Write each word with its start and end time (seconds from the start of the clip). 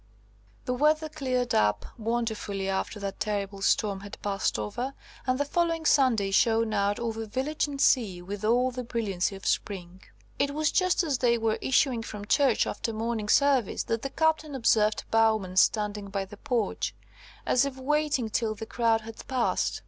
The 0.65 0.73
weather 0.73 1.09
cleared 1.09 1.53
up 1.53 1.85
wonderfully 1.95 2.67
after 2.67 2.99
that 3.01 3.19
terrible 3.19 3.61
storm 3.61 3.99
had 3.99 4.19
passed 4.23 4.57
over, 4.57 4.95
and 5.27 5.39
the 5.39 5.45
following 5.45 5.85
Sunday 5.85 6.31
shone 6.31 6.73
out 6.73 6.99
over 6.99 7.27
village 7.27 7.67
and 7.67 7.79
sea, 7.79 8.19
with 8.19 8.43
all 8.43 8.71
the 8.71 8.83
brilliancy 8.83 9.35
of 9.35 9.45
spring. 9.45 10.01
It 10.39 10.55
was 10.55 10.71
just 10.71 11.03
as 11.03 11.19
they 11.19 11.37
were 11.37 11.59
issuing 11.61 12.01
from 12.01 12.25
church 12.25 12.65
after 12.65 12.91
morning 12.91 13.29
service, 13.29 13.83
that 13.83 14.01
the 14.01 14.09
Captain 14.09 14.55
observed 14.55 15.03
Bowman 15.11 15.55
standing 15.55 16.09
by 16.09 16.25
the 16.25 16.37
porch, 16.37 16.95
as 17.45 17.63
if 17.63 17.77
waiting 17.77 18.27
till 18.31 18.55
the 18.55 18.65
crowd 18.65 19.01
had 19.01 19.27
passed. 19.27 19.79